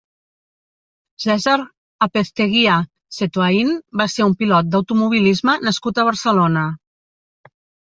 Cèsar 1.25 1.57
Apezteguía 2.07 2.79
Setoaín 3.19 3.71
va 4.03 4.09
ser 4.15 4.27
un 4.31 4.35
pilot 4.41 4.73
d'automobilisme 4.73 5.59
nascut 5.69 6.01
a 6.05 6.09
Barcelona. 6.11 6.67